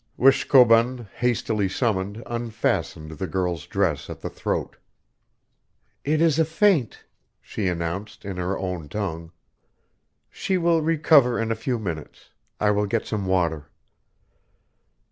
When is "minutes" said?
11.77-12.31